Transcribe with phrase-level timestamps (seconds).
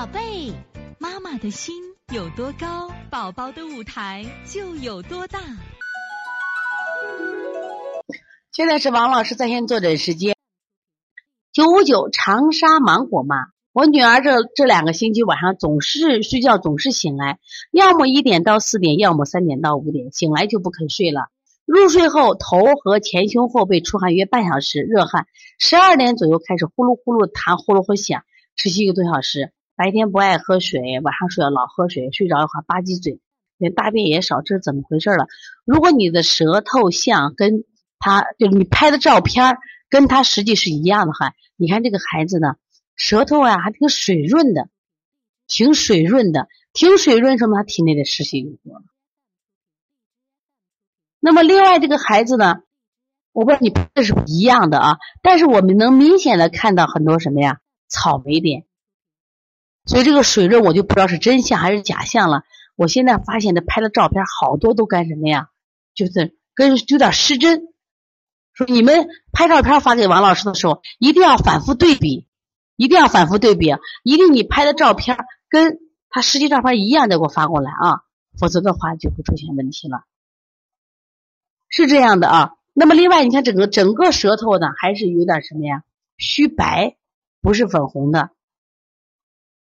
[0.00, 0.50] 宝贝，
[0.98, 1.74] 妈妈的心
[2.10, 5.38] 有多高，宝宝的舞台就有多大。
[8.50, 10.34] 现在是王老师在线坐诊时间。
[11.52, 17.38] 九五九长沙芒果妈，我女儿这这两个星期晚上总是睡觉总是醒来，
[17.70, 21.28] 要么一点到四点，要么三点到五点，醒来就不肯睡了。
[21.66, 25.26] 入睡后，头和前胸后背出汗约半小时，热汗。
[25.58, 28.24] 十二点左右开始呼噜呼噜痰，呼噜呼响，
[28.56, 29.52] 持续一个多小时。
[29.80, 33.18] 白天不爱喝水，晚上睡觉老喝水，睡着的话吧唧嘴，
[33.56, 35.26] 连大便也少，这是怎么回事了？
[35.64, 37.64] 如果你的舌头像跟
[37.98, 39.56] 他就是你拍的照片
[39.88, 42.56] 跟他实际是一样的话，你看这个孩子呢，
[42.94, 44.68] 舌头啊还挺水润的，
[45.46, 48.82] 挺水润的，挺水润，说明他体内的湿气多了。
[51.20, 52.56] 那么另外这个孩子呢，
[53.32, 58.66] 我不知道你这是一样的啊，但是我们能明显的看到很多什么呀草莓点，
[59.90, 62.44] 所以这个水润我就不知道是真相还是假象了。
[62.76, 65.48] 我现在发现的拍的照片好多都干什么呀？
[65.96, 67.66] 就是跟有点失真。
[68.52, 72.28] 说你们拍照片发给王老师的时候，一定要反复对比，
[72.76, 73.74] 一定要反复对比，
[74.04, 75.18] 一定你拍的照片
[75.48, 78.02] 跟他实际照片一样的给我发过来啊，
[78.38, 80.04] 否则的话就会出现问题了。
[81.68, 85.82] 是这样的啊，那么另外你看整个整个舌头呢，还是有点什么呀？
[86.16, 86.96] 虚白，
[87.42, 88.30] 不是粉红的。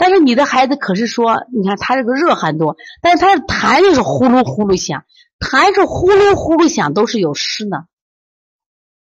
[0.00, 5.04] 但是你的孩子可是说，你看他这个热汗多，但是他的痰就是呼噜呼噜响，
[5.38, 7.84] 痰是呼噜呼噜响，都是有湿呢，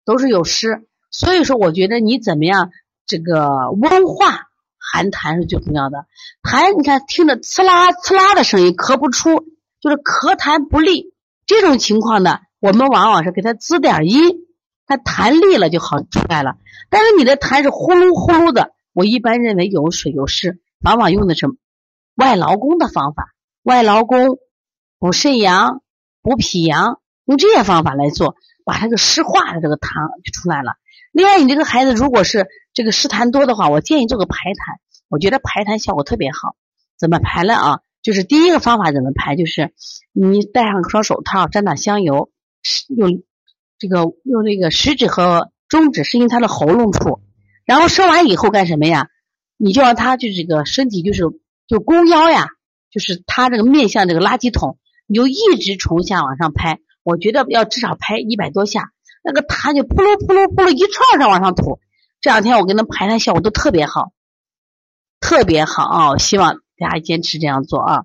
[0.05, 0.87] 都是有湿。
[1.11, 2.71] 所以说，我觉得你怎么样，
[3.05, 4.47] 这个温化
[4.79, 6.07] 寒痰是最重要的。
[6.41, 9.29] 痰你看听着呲啦呲啦的声音，咳不出，
[9.79, 11.13] 就是咳痰不利，
[11.45, 12.39] 这种情况呢。
[12.59, 14.47] 我们往往是给他滋点阴，
[14.87, 16.57] 他痰利了就好出来了。
[16.89, 21.47] 但是你的痰是呼噜呼噜的，我一般认为有水有湿，往往用的是
[22.15, 23.29] 外劳宫的方法，
[23.63, 24.37] 外劳宫
[24.99, 25.81] 补肾阳、
[26.21, 30.73] 补脾阳，用这些方法来做，把这个湿化的这个痰就出来了。
[31.11, 34.77] 另外，你这个孩子如果是这个湿痰多的话，我建议做个排痰，
[35.09, 36.55] 我觉得排痰效果特别好。
[36.97, 37.55] 怎么排呢？
[37.55, 39.73] 啊，就是第一个方法怎么排，就是
[40.13, 42.31] 你戴上双手套，沾点香油。
[42.95, 43.23] 用
[43.79, 47.19] 这个用那个食指和中指伸进他的喉咙处，
[47.65, 49.07] 然后伸完以后干什么呀？
[49.63, 51.21] 你就让他就这个身体就是
[51.67, 52.47] 就弓腰呀，
[52.89, 56.79] 就是他这个面向这个垃圾桶，你就一直从下往上拍。
[57.03, 58.89] 我觉得要至少拍一百多下，
[59.23, 61.79] 那个痰就扑噜扑噜扑噜一串上往上吐。
[62.21, 64.13] 这两天我跟他排痰效果都特别好，
[65.19, 66.17] 特别好啊！
[66.17, 68.03] 希望大家坚持这样做啊。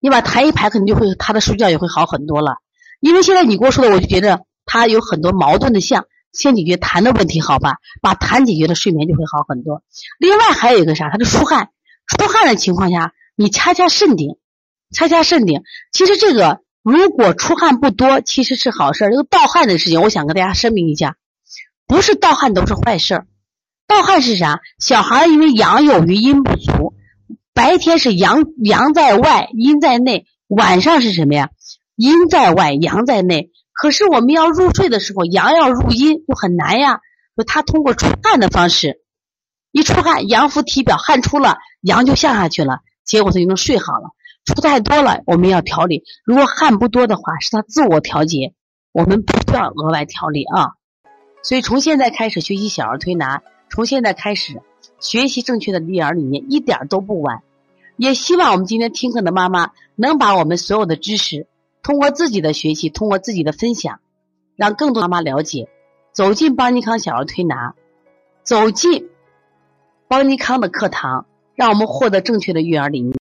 [0.00, 2.56] 你把痰一排，肯定就会他的睡觉也会好很多了。
[2.98, 6.06] 因为现在你跟我说的，我就觉得他有很多矛盾的象。
[6.34, 7.76] 先解决痰的问题，好吧？
[8.02, 9.82] 把痰解决了，睡眠就会好很多。
[10.18, 11.08] 另外还有一个啥？
[11.10, 11.70] 他的出汗，
[12.06, 14.36] 出汗的情况下，你掐掐肾顶，
[14.92, 15.62] 掐掐肾顶。
[15.92, 19.10] 其实这个如果出汗不多，其实是好事儿。
[19.10, 21.16] 这个盗汗的事情，我想跟大家声明一下，
[21.86, 23.26] 不是盗汗都是坏事儿。
[23.86, 24.60] 盗汗是啥？
[24.78, 26.94] 小孩因为阳有余，阴不足。
[27.52, 31.50] 白天是阳阳在外，阴在内；晚上是什么呀？
[31.94, 33.50] 阴在外，阳在内。
[33.74, 37.00] 可是我们要入睡的时候，阳要入阴就很难呀。
[37.36, 39.02] 就他通过出汗的方式，
[39.72, 44.10] 一出汗，阳浮体表，汗出了，阳就下下去了，结果他就能睡好了。
[44.44, 48.54] 出太多了，我们要调理；如果汗不多的话，是他自我调节，
[48.92, 50.72] 我们不需要额外调理啊。
[51.42, 54.62] 所以从现在开始学习小儿推拿，从现在开始。
[55.00, 57.42] 学习正确的育儿理念一点都不晚，
[57.96, 61.46] 也希望我们今天听课的妈妈能把我们所有的知识
[61.84, 64.00] 通过自己的学习，通过自己的分享，
[64.56, 65.68] 让更多妈妈了解，
[66.12, 67.74] 走进邦尼康小儿推拿，
[68.42, 69.10] 走进
[70.08, 73.14] 邦尼康的课堂，让我们获得正确的育儿理念。